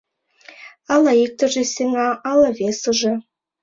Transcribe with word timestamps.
Ала 0.93 1.11
иктыже 1.23 1.63
сеҥа, 1.73 2.07
ала 2.29 2.49
весыже... 2.59 3.13